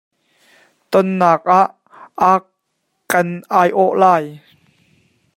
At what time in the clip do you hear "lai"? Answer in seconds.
4.01-4.23